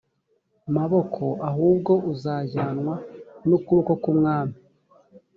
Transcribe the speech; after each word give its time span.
maboko 0.75 1.23
ahubwo 1.49 1.93
uzajyanwa 2.11 2.93
n 3.47 3.49
ukuboko 3.57 3.91
k 4.01 4.03
umwami 4.11 4.55